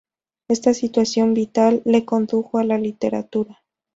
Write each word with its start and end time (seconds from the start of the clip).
Esta 0.47 0.73
situación 0.73 1.35
vital 1.35 1.83
le 1.85 2.05
condujo 2.05 2.57
a 2.57 2.63
la 2.63 2.79
literatura. 2.79 3.61